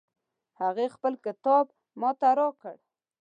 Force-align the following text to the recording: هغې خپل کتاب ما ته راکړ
هغې 0.61 0.87
خپل 0.95 1.13
کتاب 1.25 1.65
ما 1.99 2.09
ته 2.19 2.29
راکړ 2.39 2.75